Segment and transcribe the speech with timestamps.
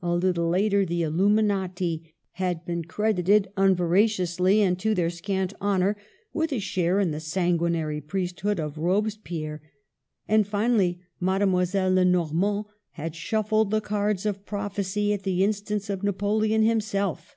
[0.00, 5.96] A little later the illuminati had been credited unve raciously and to their scant honor,
[6.32, 9.60] with a share in the sanguinary priesthood of Robespierre,
[10.28, 16.62] and finally Mademoiselle Lenormand had shuffled the cards of prophecy at the instance of Napoleon
[16.62, 17.34] himself.